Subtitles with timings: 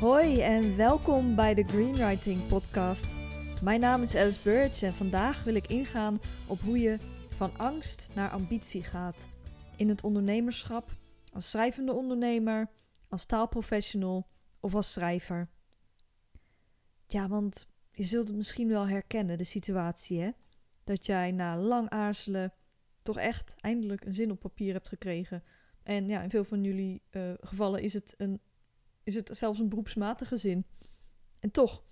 [0.00, 3.06] Hoi en welkom bij de Greenwriting Podcast.
[3.62, 8.10] Mijn naam is Alice Birch en vandaag wil ik ingaan op hoe je van angst
[8.14, 9.28] naar ambitie gaat.
[9.76, 10.90] In het ondernemerschap,
[11.32, 12.70] als schrijvende ondernemer,
[13.08, 14.26] als taalprofessional
[14.60, 15.48] of als schrijver.
[17.06, 20.30] Ja, want je zult het misschien wel herkennen, de situatie hè.
[20.84, 22.52] Dat jij na lang aarzelen
[23.02, 25.42] toch echt eindelijk een zin op papier hebt gekregen.
[25.82, 28.40] En ja, in veel van jullie uh, gevallen is het een
[29.08, 30.66] is het zelfs een beroepsmatige zin.
[31.40, 31.84] En toch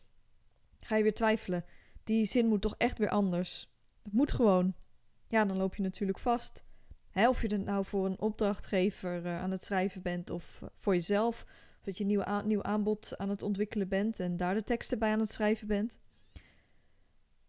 [0.81, 1.65] ga je weer twijfelen.
[2.05, 3.73] Die zin moet toch echt weer anders.
[4.03, 4.75] Het moet gewoon.
[5.29, 6.65] Ja, dan loop je natuurlijk vast.
[7.11, 10.69] Hè, of je het nou voor een opdrachtgever uh, aan het schrijven bent of uh,
[10.75, 11.43] voor jezelf.
[11.43, 14.99] Of dat je een nieuw, nieuw aanbod aan het ontwikkelen bent en daar de teksten
[14.99, 15.99] bij aan het schrijven bent.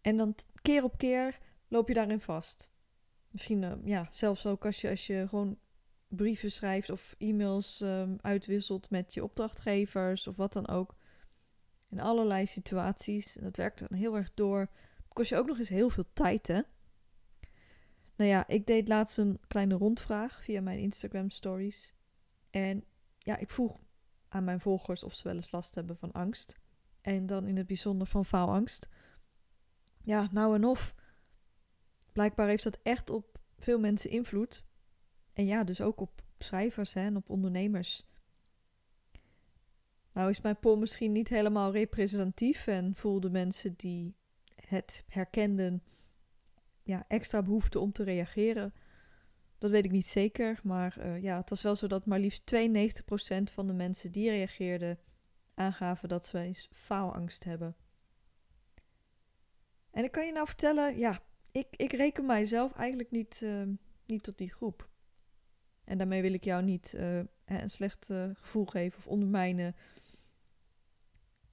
[0.00, 2.70] En dan keer op keer loop je daarin vast.
[3.30, 5.58] Misschien uh, ja, zelfs ook als je, als je gewoon
[6.08, 10.96] brieven schrijft of e-mails um, uitwisselt met je opdrachtgevers of wat dan ook.
[11.90, 13.36] In allerlei situaties.
[13.40, 14.68] Dat werkt dan heel erg door.
[15.08, 16.60] Kost je ook nog eens heel veel tijd, hè?
[18.16, 21.94] Nou ja, ik deed laatst een kleine rondvraag via mijn Instagram stories.
[22.50, 22.84] En
[23.18, 23.80] ja, ik vroeg
[24.28, 26.56] aan mijn volgers of ze wel eens last hebben van angst.
[27.00, 28.88] En dan in het bijzonder van faalangst.
[30.02, 30.94] Ja, nou en of.
[32.12, 34.64] Blijkbaar heeft dat echt op veel mensen invloed.
[35.38, 38.06] En ja, dus ook op schrijvers hè, en op ondernemers.
[40.12, 44.14] Nou is mijn poll misschien niet helemaal representatief en voelden mensen die
[44.66, 45.82] het herkenden
[46.82, 48.74] ja, extra behoefte om te reageren.
[49.58, 52.54] Dat weet ik niet zeker, maar uh, ja, het was wel zo dat maar liefst
[52.54, 54.98] 92% van de mensen die reageerden
[55.54, 57.76] aangaven dat ze eens faalangst hebben.
[59.90, 61.22] En ik kan je nou vertellen, ja,
[61.52, 63.62] ik, ik reken mijzelf eigenlijk niet, uh,
[64.06, 64.88] niet tot die groep.
[65.88, 69.76] En daarmee wil ik jou niet uh, een slecht uh, gevoel geven of ondermijnen.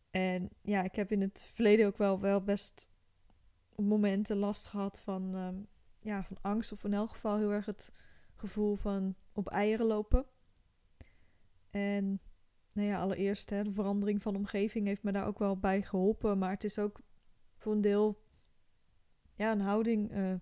[0.10, 2.90] En ja, ik heb in het verleden ook wel, wel best
[3.76, 5.68] momenten last gehad van, um,
[6.00, 6.72] ja, van angst.
[6.72, 7.92] Of in elk geval heel erg het
[8.36, 10.26] gevoel van op eieren lopen.
[11.70, 12.20] En
[12.72, 16.38] nou ja, allereerst hè, de verandering van omgeving heeft me daar ook wel bij geholpen.
[16.38, 17.00] Maar het is ook
[17.58, 18.24] voor een deel
[19.36, 20.12] ja, een houding...
[20.12, 20.34] Uh,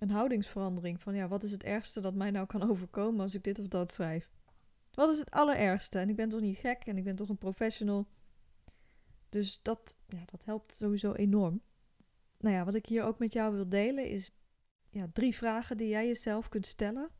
[0.00, 1.00] een houdingsverandering.
[1.00, 3.68] Van ja, wat is het ergste dat mij nou kan overkomen als ik dit of
[3.68, 4.30] dat schrijf?
[4.90, 5.98] Wat is het allerergste?
[5.98, 8.06] En ik ben toch niet gek en ik ben toch een professional.
[9.28, 11.62] Dus dat, ja, dat helpt sowieso enorm.
[12.38, 14.32] Nou ja, wat ik hier ook met jou wil delen is
[14.90, 17.10] ja, drie vragen die jij jezelf kunt stellen.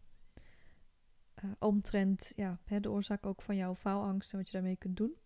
[1.44, 5.16] Uh, omtrent ja, de oorzaak ook van jouw faalangst en wat je daarmee kunt doen.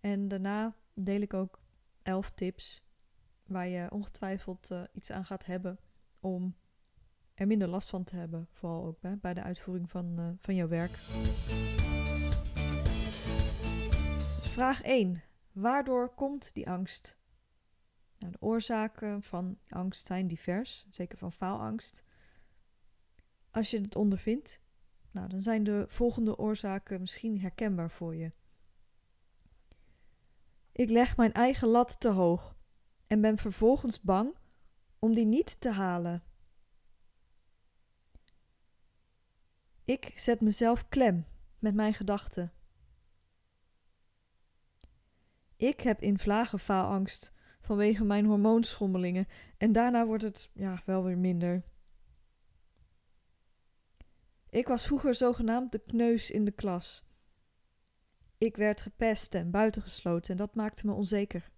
[0.00, 1.60] En daarna deel ik ook
[2.02, 2.82] elf tips
[3.46, 5.78] waar je ongetwijfeld uh, iets aan gaat hebben
[6.20, 6.54] om
[7.34, 8.48] er minder last van te hebben.
[8.52, 10.90] Vooral ook bij de uitvoering van, uh, van jouw werk.
[14.40, 15.22] Vraag 1.
[15.52, 17.18] Waardoor komt die angst?
[18.18, 22.04] Nou, de oorzaken van angst zijn divers, zeker van faalangst.
[23.50, 24.60] Als je het ondervindt,
[25.10, 28.32] nou, dan zijn de volgende oorzaken misschien herkenbaar voor je.
[30.72, 32.56] Ik leg mijn eigen lat te hoog
[33.06, 34.34] en ben vervolgens bang
[34.98, 36.22] om die niet te halen.
[39.84, 41.26] Ik zet mezelf klem
[41.58, 42.52] met mijn gedachten.
[45.56, 49.26] Ik heb in vlagen faalangst vanwege mijn hormoonschommelingen
[49.58, 51.64] en daarna wordt het ja, wel weer minder.
[54.50, 57.04] Ik was vroeger zogenaamd de kneus in de klas.
[58.38, 61.50] Ik werd gepest en buitengesloten en dat maakte me onzeker.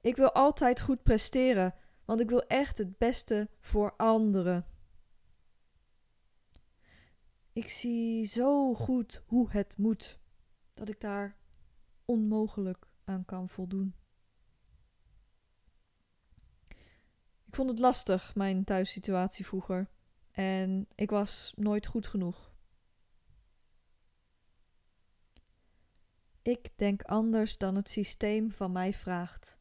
[0.00, 1.74] Ik wil altijd goed presteren,
[2.04, 4.66] want ik wil echt het beste voor anderen.
[7.60, 10.18] Ik zie zo goed hoe het moet,
[10.74, 11.36] dat ik daar
[12.04, 13.94] onmogelijk aan kan voldoen.
[17.46, 19.90] Ik vond het lastig, mijn thuissituatie vroeger,
[20.30, 22.52] en ik was nooit goed genoeg.
[26.42, 29.58] Ik denk anders dan het systeem van mij vraagt.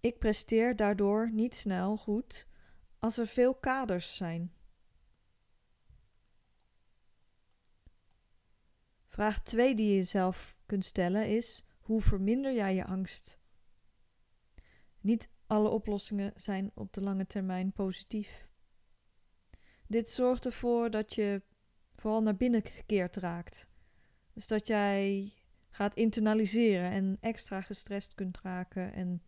[0.00, 2.46] Ik presteer daardoor niet snel goed
[2.98, 4.58] als er veel kaders zijn.
[9.20, 13.38] Vraag 2 die je jezelf kunt stellen is: hoe verminder jij je angst?
[15.00, 18.48] Niet alle oplossingen zijn op de lange termijn positief.
[19.86, 21.42] Dit zorgt ervoor dat je
[21.94, 23.68] vooral naar binnen gekeerd raakt.
[24.32, 25.32] Dus dat jij
[25.70, 29.22] gaat internaliseren en extra gestrest kunt raken en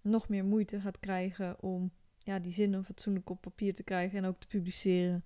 [0.00, 4.24] nog meer moeite gaat krijgen om ja, die zinnen fatsoenlijk op papier te krijgen en
[4.24, 5.24] ook te publiceren.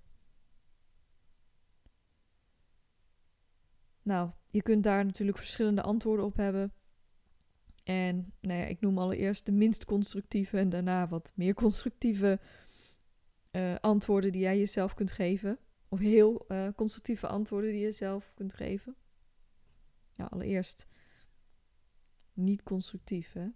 [4.05, 6.73] Nou, je kunt daar natuurlijk verschillende antwoorden op hebben.
[7.83, 12.39] En nou ja, ik noem allereerst de minst constructieve en daarna wat meer constructieve
[13.51, 15.59] uh, antwoorden die jij jezelf kunt geven.
[15.87, 18.95] Of heel uh, constructieve antwoorden die je zelf kunt geven.
[20.15, 20.87] Nou, allereerst
[22.33, 23.33] niet constructief.
[23.33, 23.47] Hè?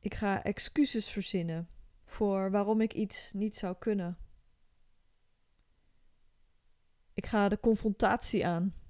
[0.00, 1.68] Ik ga excuses verzinnen
[2.04, 4.18] voor waarom ik iets niet zou kunnen.
[7.14, 8.81] Ik ga de confrontatie aan.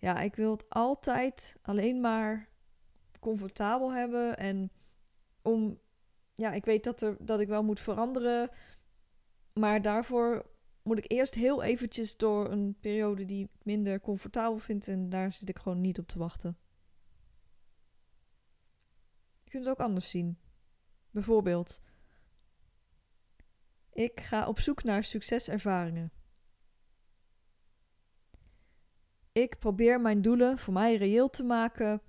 [0.00, 2.48] Ja, ik wil het altijd alleen maar
[3.20, 4.70] comfortabel hebben en
[5.42, 5.78] om
[6.34, 8.50] ja, ik weet dat, er, dat ik wel moet veranderen.
[9.52, 10.46] Maar daarvoor
[10.82, 14.88] moet ik eerst heel eventjes door een periode die ik minder comfortabel vind.
[14.88, 16.58] En daar zit ik gewoon niet op te wachten.
[19.44, 20.38] Je kunt het ook anders zien.
[21.10, 21.80] Bijvoorbeeld,
[23.92, 26.12] ik ga op zoek naar succeservaringen.
[29.40, 32.02] Ik probeer mijn doelen voor mij reëel te maken.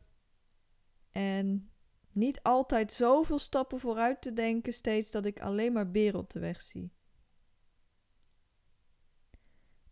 [1.12, 1.72] En
[2.12, 6.39] niet altijd zoveel stappen vooruit te denken, steeds dat ik alleen maar beren op de
[6.39, 6.92] weg zie.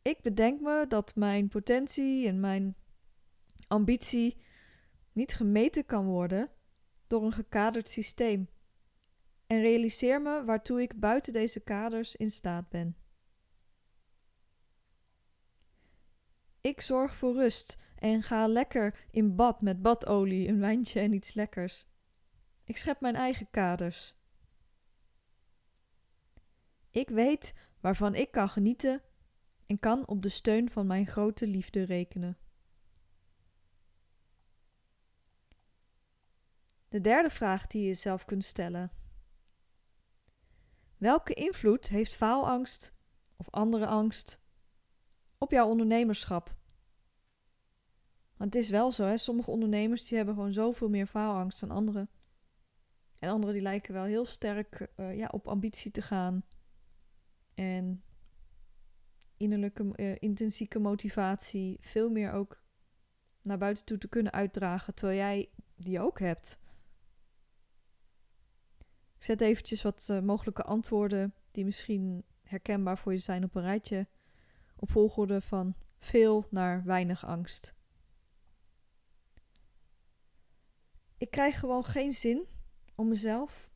[0.01, 2.75] Ik bedenk me dat mijn potentie en mijn
[3.67, 4.41] ambitie
[5.11, 6.49] niet gemeten kan worden
[7.07, 8.49] door een gekaderd systeem.
[9.47, 12.95] En realiseer me waartoe ik buiten deze kaders in staat ben.
[16.61, 21.33] Ik zorg voor rust en ga lekker in bad met badolie, een wijntje en iets
[21.33, 21.87] lekkers.
[22.63, 24.15] Ik schep mijn eigen kaders.
[26.89, 29.01] Ik weet waarvan ik kan genieten
[29.65, 32.37] en kan op de steun van mijn grote liefde rekenen.
[36.89, 38.91] De derde vraag die je zelf kunt stellen.
[40.97, 42.95] Welke invloed heeft faalangst
[43.35, 44.41] of andere angst
[45.39, 46.55] op jouw ondernemerschap?
[48.37, 49.17] Want het is wel zo, hè?
[49.17, 52.09] sommige ondernemers die hebben gewoon zoveel meer faalangst dan anderen.
[53.19, 56.43] En anderen die lijken wel heel sterk uh, ja, op ambitie te gaan.
[57.53, 58.03] En
[59.37, 62.61] innerlijke, uh, intrinsieke motivatie veel meer ook
[63.41, 66.59] naar buiten toe te kunnen uitdragen, terwijl jij die ook hebt.
[69.17, 73.61] Ik zet eventjes wat uh, mogelijke antwoorden die misschien herkenbaar voor je zijn op een
[73.61, 74.07] rijtje.
[74.79, 77.75] Op volgorde van veel naar weinig angst.
[81.17, 82.47] Ik krijg gewoon geen zin
[82.95, 83.69] om mezelf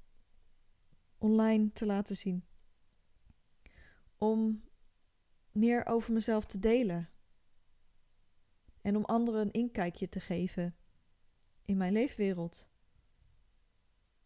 [1.18, 2.46] online te laten zien.
[4.18, 4.64] Om
[5.52, 7.10] meer over mezelf te delen.
[8.82, 10.76] En om anderen een inkijkje te geven
[11.66, 12.70] in mijn leefwereld.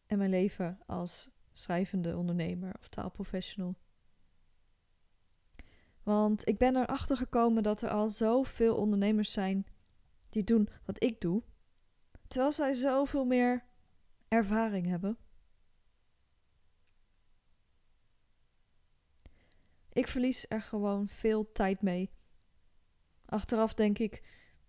[0.06, 3.76] En mijn leven als schrijvende ondernemer of taalprofessional.
[6.08, 9.66] Want ik ben erachter gekomen dat er al zoveel ondernemers zijn
[10.30, 11.44] die doen wat ik doe,
[12.28, 13.64] terwijl zij zoveel meer
[14.28, 15.18] ervaring hebben.
[19.90, 22.12] Ik verlies er gewoon veel tijd mee.
[23.26, 24.24] Achteraf denk ik,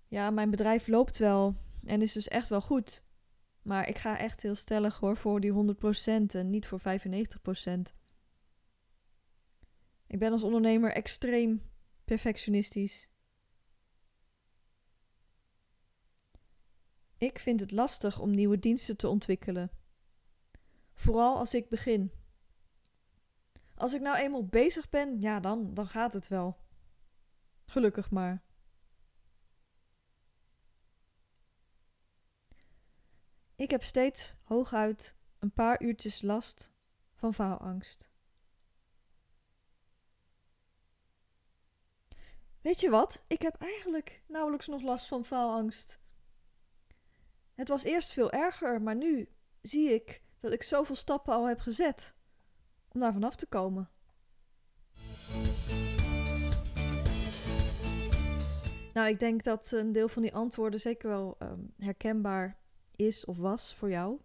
[0.09, 3.03] ja, mijn bedrijf loopt wel en is dus echt wel goed.
[3.63, 5.55] Maar ik ga echt heel stellig hoor voor die 100%
[6.27, 7.97] en niet voor 95%.
[10.09, 11.71] Ik ben als ondernemer extreem
[12.05, 13.09] perfectionistisch.
[17.19, 19.71] Ik vind het lastig om nieuwe diensten te ontwikkelen.
[20.95, 22.13] Vooral als ik begin.
[23.75, 26.57] Als ik nou eenmaal bezig ben, ja, dan, dan gaat het wel.
[27.65, 28.43] Gelukkig maar.
[33.55, 36.73] Ik heb steeds hooguit een paar uurtjes last
[37.15, 38.11] van faalangst.
[42.63, 43.25] Weet je wat?
[43.27, 45.99] Ik heb eigenlijk nauwelijks nog last van faalangst.
[47.55, 49.29] Het was eerst veel erger, maar nu
[49.63, 52.15] zie ik dat ik zoveel stappen al heb gezet
[52.89, 53.91] om daar vanaf te komen.
[58.95, 62.59] Nou, ik denk dat een deel van die antwoorden zeker wel ehm, herkenbaar
[62.97, 64.21] is of was voor jou.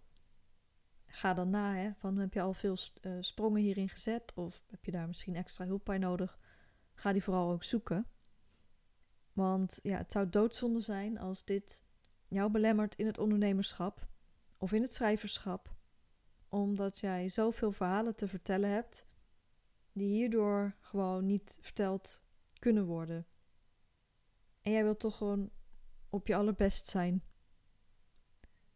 [1.06, 4.86] Ga dan na, hè, van heb je al veel uh, sprongen hierin gezet of heb
[4.86, 6.40] je daar misschien extra hulp bij nodig?
[6.94, 8.08] Ga die vooral ook zoeken.
[9.34, 11.84] Want ja, het zou doodzonde zijn als dit
[12.28, 14.08] jou belemmert in het ondernemerschap
[14.58, 15.75] of in het schrijverschap,
[16.50, 19.06] omdat jij zoveel verhalen te vertellen hebt
[19.92, 22.24] die hierdoor gewoon niet verteld
[22.60, 23.28] kunnen worden.
[24.62, 25.50] En jij wilt toch gewoon
[26.10, 27.24] op je allerbest zijn.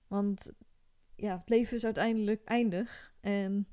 [0.07, 0.51] Want
[1.15, 3.15] ja, het leven is uiteindelijk eindig.
[3.19, 3.67] En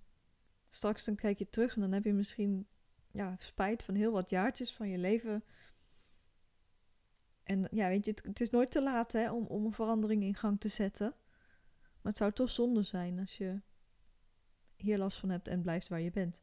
[0.69, 2.67] straks dan kijk je terug en dan heb je misschien
[3.11, 5.45] ja, spijt van heel wat jaartjes van je leven
[7.45, 10.35] En ja, weet je, het, is nooit te laat hè, om, om een verandering in
[10.35, 11.15] gang te zetten.
[12.03, 13.61] Maar het zou toch zonde zijn als je
[14.77, 16.41] hier last van hebt en blijft waar je bent.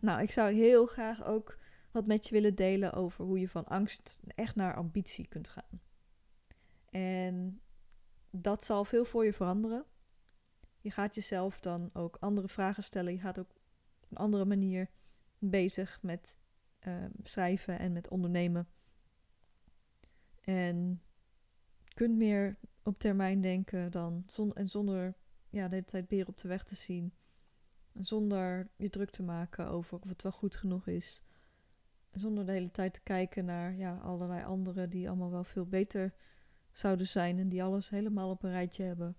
[0.00, 1.58] Nou, ik zou heel graag ook
[1.90, 5.80] wat met je willen delen over hoe je van angst echt naar ambitie kunt gaan.
[6.90, 7.60] En
[8.30, 9.84] dat zal veel voor je veranderen.
[10.80, 13.12] Je gaat jezelf dan ook andere vragen stellen.
[13.12, 13.50] Je gaat ook
[14.00, 14.90] op een andere manier
[15.38, 16.38] bezig met
[16.88, 18.68] uh, schrijven en met ondernemen.
[20.40, 21.02] En
[21.94, 24.24] kunt meer op termijn denken dan
[24.54, 25.14] en zonder
[25.50, 27.14] ja, de hele tijd beer op de weg te zien.
[27.92, 31.22] En zonder je druk te maken over of het wel goed genoeg is.
[32.10, 35.66] En zonder de hele tijd te kijken naar ja, allerlei anderen die allemaal wel veel
[35.66, 36.14] beter
[36.72, 39.16] zouden zijn en die alles helemaal op een rijtje hebben.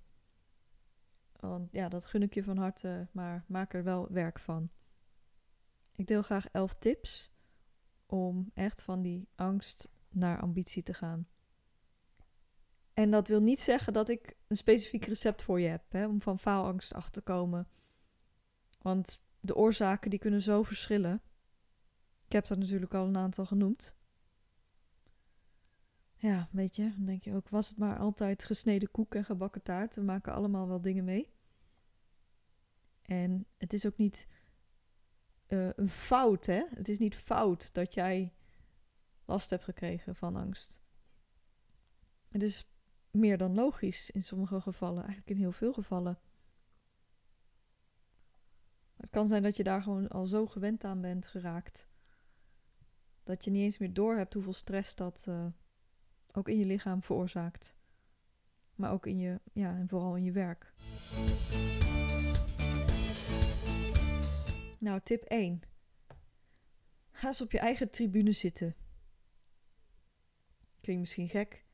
[1.40, 4.70] Want ja, dat gun ik je van harte, maar maak er wel werk van.
[5.96, 7.32] Ik deel graag elf tips
[8.08, 11.28] om echt van die angst naar ambitie te gaan.
[12.94, 16.22] En dat wil niet zeggen dat ik een specifiek recept voor je heb hè, om
[16.22, 17.68] van faalangst af te komen.
[18.82, 21.22] Want de oorzaken die kunnen zo verschillen.
[22.26, 23.96] Ik heb dat natuurlijk al een aantal genoemd.
[26.16, 29.64] Ja, weet je, dan denk je ook, was het maar altijd gesneden koek en gebakken
[29.64, 29.96] taart?
[29.96, 31.34] We maken allemaal wel dingen mee.
[33.02, 34.28] En het is ook niet
[35.48, 36.64] uh, een fout, hè?
[36.70, 38.34] Het is niet fout dat jij
[39.26, 40.82] last hebt gekregen van angst.
[42.30, 42.68] Het is
[43.12, 46.20] meer dan logisch in sommige gevallen, eigenlijk in heel veel gevallen.
[48.96, 51.88] Het kan zijn dat je daar gewoon al zo gewend aan bent geraakt.
[53.24, 55.46] Dat je niet eens meer door hebt hoeveel stress dat uh,
[56.32, 57.76] ook in je lichaam veroorzaakt.
[58.76, 60.74] Maar ook in je, ja, en vooral in je werk.
[64.88, 65.62] Nou, tip 1.
[67.12, 68.76] Ga eens op je eigen tribune zitten.
[70.82, 71.66] Klinkt misschien gek,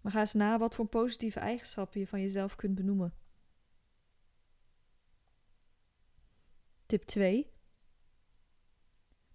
[0.00, 3.14] maar ga eens na wat voor positieve eigenschappen je van jezelf kunt benoemen.
[6.86, 7.52] Tip 2.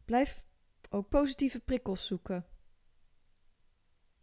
[0.05, 0.45] Blijf
[0.89, 2.45] ook positieve prikkels zoeken.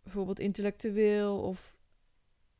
[0.02, 1.76] Bijvoorbeeld intellectueel of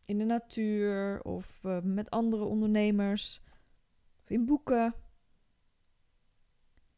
[0.04, 3.42] in de natuur of uh, met andere ondernemers
[4.22, 5.03] of in boeken.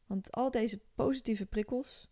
[0.06, 2.08] Want al deze positieve prikkels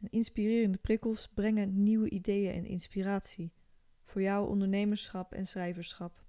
[0.00, 3.52] en inspirerende prikkels brengen nieuwe ideeën en inspiratie
[4.04, 6.24] voor jouw ondernemerschap en schrijverschap.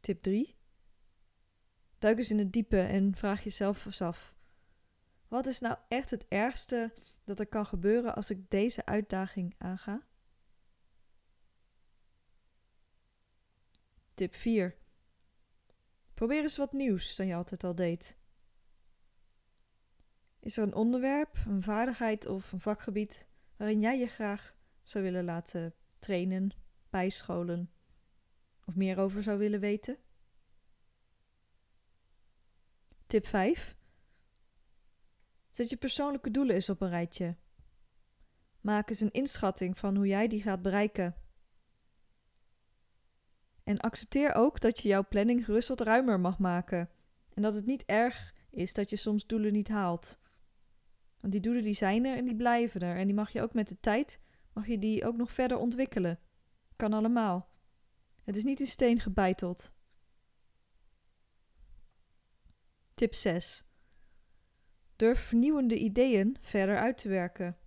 [0.00, 0.56] Tip 3.
[1.98, 4.34] Duik eens in het diepe en vraag jezelf eens af:
[5.28, 6.92] wat is nou echt het ergste
[7.24, 10.06] dat er kan gebeuren als ik deze uitdaging aanga?
[14.14, 14.76] Tip 4.
[16.16, 18.16] Probeer eens wat nieuws dan je altijd al deed.
[20.40, 25.24] Is er een onderwerp, een vaardigheid of een vakgebied waarin jij je graag zou willen
[25.24, 26.50] laten trainen,
[26.90, 27.70] bijscholen
[28.64, 29.98] of meer over zou willen weten?
[33.06, 33.76] Tip 5.
[35.50, 37.36] Zet je persoonlijke doelen eens op een rijtje.
[38.60, 41.25] Maak eens een inschatting van hoe jij die gaat bereiken.
[43.66, 46.90] En accepteer ook dat je jouw planning gerust wat ruimer mag maken.
[47.34, 50.18] En dat het niet erg is dat je soms doelen niet haalt.
[51.20, 52.96] Want die doelen die zijn er en die blijven er.
[52.96, 54.20] En die mag je ook met de tijd,
[54.52, 56.18] mag je die ook nog verder ontwikkelen.
[56.76, 57.48] Kan allemaal.
[58.22, 59.72] Het is niet in steen gebeiteld.
[62.94, 63.64] Tip 6.
[64.96, 67.58] Durf vernieuwende ideeën verder uit te werken.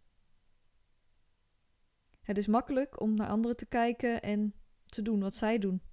[2.21, 4.53] Het is makkelijk om naar anderen te kijken en
[4.85, 5.87] te doen wat zij doen.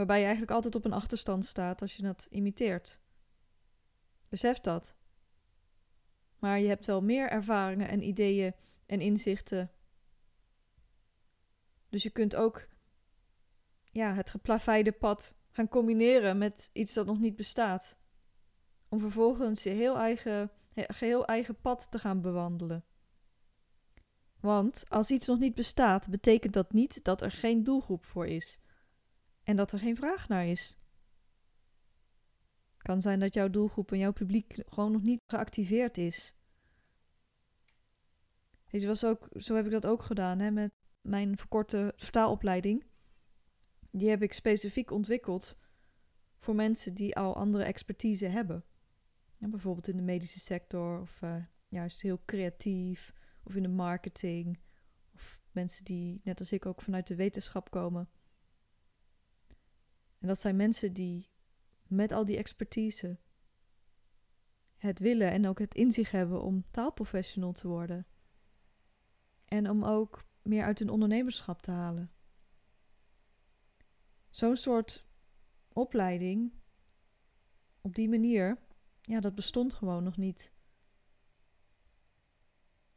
[0.00, 3.00] Waarbij je eigenlijk altijd op een achterstand staat als je dat imiteert.
[4.28, 4.94] Besef dat.
[6.38, 8.54] Maar je hebt wel meer ervaringen en ideeën
[8.86, 9.70] en inzichten.
[11.88, 12.68] Dus je kunt ook
[13.90, 17.96] ja, het geplaveide pad gaan combineren met iets dat nog niet bestaat.
[18.88, 22.84] Om vervolgens je heel eigen, geheel eigen pad te gaan bewandelen.
[24.40, 28.58] Want als iets nog niet bestaat, betekent dat niet dat er geen doelgroep voor is
[29.42, 30.76] en dat er geen vraag naar is.
[32.72, 36.34] Het kan zijn dat jouw doelgroep en jouw publiek gewoon nog niet geactiveerd is.
[38.70, 42.84] Was ook, zo heb ik dat ook gedaan hè, met mijn verkorte vertaalopleiding.
[43.90, 45.58] Die heb ik specifiek ontwikkeld
[46.38, 48.64] voor mensen die al andere expertise hebben.
[49.36, 51.36] Ja, bijvoorbeeld in de medische sector of uh,
[51.68, 53.12] juist heel creatief
[53.44, 54.60] of in de marketing.
[55.14, 58.08] Of mensen die net als ik ook vanuit de wetenschap komen.
[60.20, 61.28] En dat zijn mensen die
[61.86, 63.18] met al die expertise
[64.76, 68.06] het willen en ook het inzicht hebben om taalprofessional te worden.
[69.44, 72.10] En om ook meer uit hun ondernemerschap te halen.
[74.30, 75.06] Zo'n soort
[75.72, 76.52] opleiding,
[77.80, 78.58] op die manier,
[79.02, 80.52] ja, dat bestond gewoon nog niet.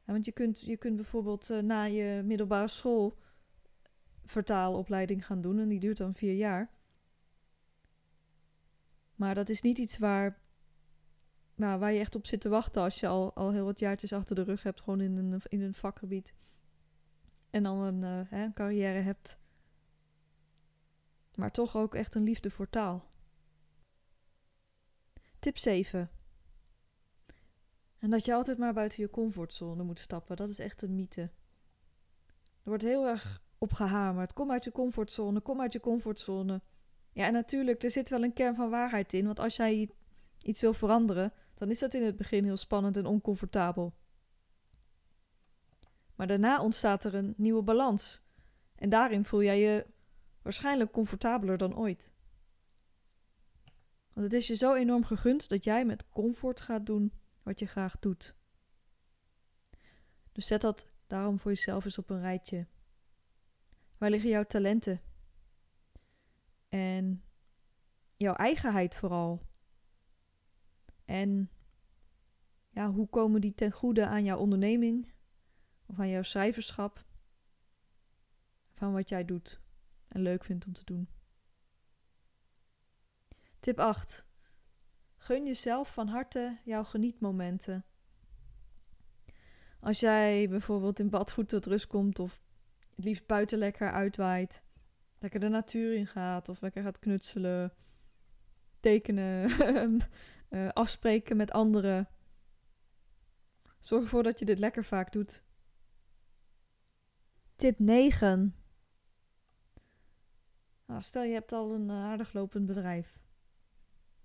[0.03, 3.17] want je kunt, je kunt bijvoorbeeld uh, na je middelbare school
[4.25, 6.71] vertaalopleiding gaan doen en die duurt dan vier jaar.
[9.15, 10.41] Maar dat is niet iets waar,
[11.55, 14.13] nou, waar je echt op zit te wachten als je al, al heel wat jaartjes
[14.13, 16.33] achter de rug hebt, gewoon in een, in een vakgebied.
[17.49, 19.39] En dan een, uh, hè, een carrière hebt.
[21.35, 23.11] Maar toch ook echt een liefde voor taal.
[25.39, 26.09] Tip 7.
[27.99, 30.35] En dat je altijd maar buiten je comfortzone moet stappen.
[30.35, 31.21] Dat is echt een mythe.
[31.21, 34.33] Er wordt heel erg opgehamerd.
[34.33, 36.61] Kom uit je comfortzone, kom uit je comfortzone.
[37.13, 39.25] Ja, en natuurlijk, er zit wel een kern van waarheid in.
[39.25, 39.89] Want als jij
[40.41, 43.93] iets wil veranderen, dan is dat in het begin heel spannend en oncomfortabel.
[46.15, 48.23] Maar daarna ontstaat er een nieuwe balans.
[48.75, 49.85] En daarin voel jij je
[50.41, 52.11] waarschijnlijk comfortabeler dan ooit.
[54.13, 57.65] Want het is je zo enorm gegund dat jij met comfort gaat doen wat je
[57.65, 58.35] graag doet.
[60.31, 62.67] Dus zet dat daarom voor jezelf eens op een rijtje.
[63.97, 65.01] Waar liggen jouw talenten?
[66.73, 67.23] En
[68.17, 69.41] jouw eigenheid vooral.
[71.05, 71.49] En
[72.69, 75.13] ja, hoe komen die ten goede aan jouw onderneming
[75.85, 77.05] of aan jouw schrijverschap?
[78.73, 79.61] Van wat jij doet
[80.07, 81.09] en leuk vindt om te doen.
[83.59, 84.25] Tip 8.
[85.17, 87.85] Gun jezelf van harte jouw genietmomenten.
[89.79, 92.41] Als jij bijvoorbeeld in bad goed tot rust komt of
[92.95, 94.63] het liefst buiten lekker uitwaait,
[95.23, 97.73] lekker de natuur in gaat of lekker gaat knutselen,
[98.79, 99.49] tekenen,
[100.49, 102.09] uh, afspreken met anderen.
[103.79, 105.43] Zorg ervoor dat je dit lekker vaak doet.
[107.55, 108.55] Tip 9.
[110.85, 113.19] Nou, stel je hebt al een uh, aardig lopend bedrijf.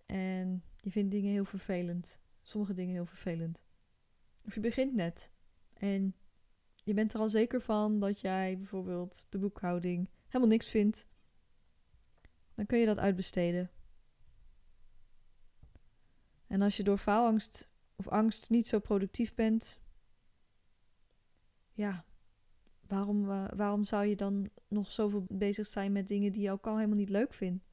[0.07, 2.21] En je vindt dingen heel vervelend.
[2.43, 3.63] Sommige dingen heel vervelend.
[4.45, 5.31] Of je begint net.
[5.73, 6.15] En
[6.85, 11.07] je bent er al zeker van dat jij bijvoorbeeld de boekhouding helemaal niks vindt.
[12.55, 13.71] Dan kun je dat uitbesteden.
[16.47, 19.81] En als je door faalangst of angst niet zo productief bent,
[21.73, 22.05] ja,
[22.87, 26.67] waarom, uh, waarom zou je dan nog zoveel bezig zijn met dingen die je ook
[26.67, 27.65] al helemaal niet leuk vindt?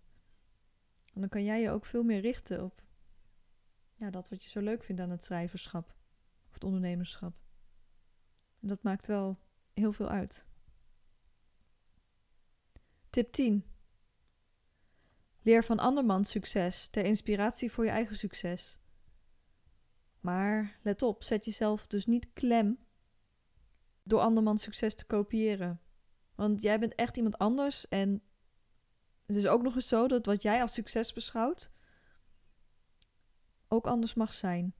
[1.13, 2.83] Dan kan jij je ook veel meer richten op
[3.95, 5.95] ja, dat wat je zo leuk vindt aan het schrijverschap
[6.47, 7.33] of het ondernemerschap.
[8.61, 9.37] En dat maakt wel
[9.73, 10.45] heel veel uit.
[13.15, 13.65] Tip 10.
[15.41, 18.77] Leer van andermans succes ter inspiratie voor je eigen succes.
[20.19, 22.79] Maar let op, zet jezelf dus niet klem
[24.03, 25.81] door andermans succes te kopiëren.
[26.35, 28.23] Want jij bent echt iemand anders en
[29.25, 31.71] het is ook nog eens zo dat wat jij als succes beschouwt
[33.67, 34.73] ook anders mag zijn.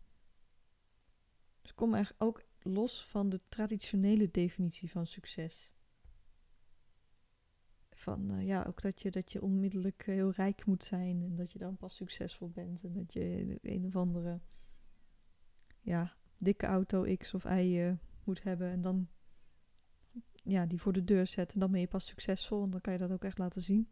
[1.61, 5.74] Dus kom er ook los van de traditionele definitie van succes.
[8.05, 11.35] Van uh, ja, ook dat je, dat je onmiddellijk eh, heel rijk moet zijn en
[11.35, 14.39] dat je dan pas succesvol bent en dat je een of andere
[15.81, 19.07] ja, dikke auto X of Y uh, moet hebben en dan
[20.43, 22.93] ja, die voor de deur zet en dan ben je pas succesvol en dan kan
[22.93, 23.89] je dat ook echt laten zien.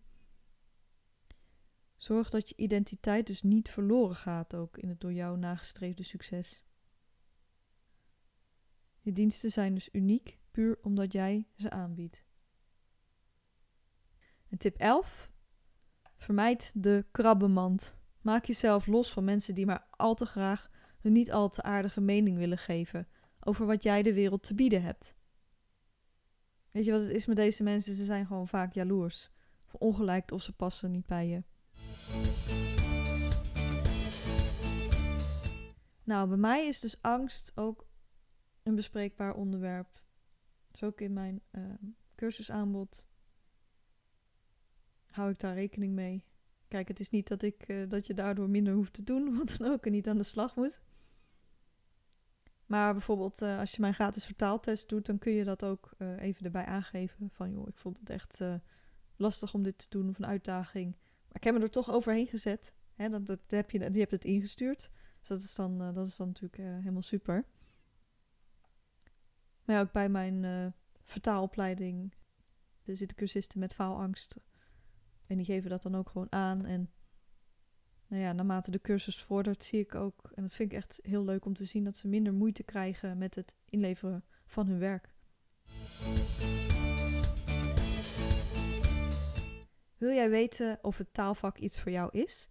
[1.97, 6.65] Zorg dat je identiteit dus niet verloren gaat ook in het door jou nagestreefde succes.
[9.01, 12.23] Je diensten zijn dus uniek, puur omdat jij ze aanbiedt.
[14.53, 15.31] En tip 11.
[16.17, 17.97] Vermijd de krabbenmand.
[18.21, 20.67] Maak jezelf los van mensen die maar al te graag
[20.99, 23.07] hun niet al te aardige mening willen geven
[23.39, 25.15] over wat jij de wereld te bieden hebt.
[26.71, 27.95] Weet je wat het is met deze mensen?
[27.95, 29.29] Ze zijn gewoon vaak jaloers.
[29.65, 31.43] Of ongelijk of ze passen niet bij je.
[36.03, 37.87] Nou, bij mij is dus angst ook
[38.63, 39.93] een bespreekbaar onderwerp.
[40.67, 41.63] Dat is ook in mijn uh,
[42.15, 43.11] cursusaanbod.
[45.13, 46.25] Hou ik daar rekening mee.
[46.67, 49.55] Kijk, het is niet dat, ik, uh, dat je daardoor minder hoeft te doen, wat
[49.57, 50.81] dan ook, en niet aan de slag moet.
[52.65, 56.21] Maar bijvoorbeeld uh, als je mijn gratis vertaaltest doet, dan kun je dat ook uh,
[56.21, 57.29] even erbij aangeven.
[57.29, 58.41] Van joh, ik vond het echt
[59.15, 60.95] lastig om dit te doen of een uitdaging.
[61.27, 62.73] Maar ik heb me er toch overheen gezet.
[62.93, 64.89] Hè, dat, dat heb je, die hebt het ingestuurd.
[65.19, 67.45] Dus dat is dan, dat is dan natuurlijk helemaal super.
[69.65, 70.73] Maar ook bij mijn
[71.03, 72.13] vertaalopleiding.
[72.83, 74.37] Er zitten cursisten met faalangst.
[75.33, 76.65] En die geven dat dan ook gewoon aan.
[76.65, 76.91] En
[78.07, 81.23] nou ja, naarmate de cursus vordert, zie ik ook, en dat vind ik echt heel
[81.23, 85.15] leuk om te zien, dat ze minder moeite krijgen met het inleveren van hun werk.
[89.97, 92.49] Wil jij weten of het taalvak iets voor jou is?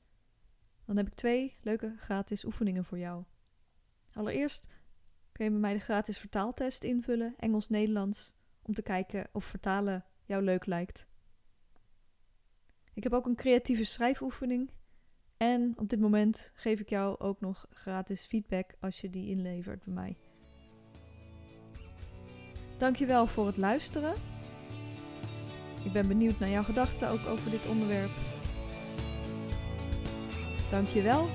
[0.84, 3.24] Dan heb ik twee leuke gratis oefeningen voor jou.
[4.12, 4.68] Allereerst
[5.32, 10.42] kun je bij mij de gratis vertaaltest invullen, Engels-Nederlands, om te kijken of vertalen jou
[10.42, 11.10] leuk lijkt.
[12.94, 14.70] Ik heb ook een creatieve schrijfoefening.
[15.36, 19.84] En op dit moment geef ik jou ook nog gratis feedback als je die inlevert
[19.84, 20.16] bij mij.
[22.78, 24.14] Dankjewel voor het luisteren.
[25.84, 28.10] Ik ben benieuwd naar jouw gedachten ook over dit onderwerp.
[30.70, 31.28] Dankjewel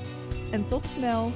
[0.52, 1.32] en tot snel!